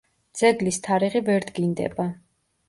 ძეგლის 0.39 0.79
თარიღი 0.87 1.21
ვერ 1.27 1.45
დგინდება. 1.51 2.09